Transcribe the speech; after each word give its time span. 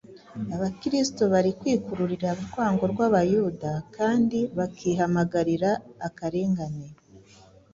Abakristo 0.55 1.21
bari 1.33 1.51
kwikururira 1.59 2.29
urwango 2.39 2.83
rw’Abayahudi 2.91 3.71
kandi 3.95 4.39
bakihamagarira 4.57 5.71
akarengane. 6.07 6.87